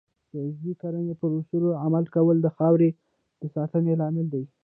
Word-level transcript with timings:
د 0.31 0.33
عضوي 0.45 0.73
کرنې 0.81 1.13
پر 1.19 1.29
اصولو 1.39 1.69
عمل 1.85 2.05
کول 2.15 2.37
د 2.41 2.47
خاورې 2.55 2.89
د 3.39 3.41
ساتنې 3.55 3.93
لامل 4.01 4.27
دی. 4.33 4.43